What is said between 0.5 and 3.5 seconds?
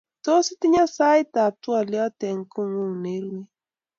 itinye saitap twolyot eng kokung nerue?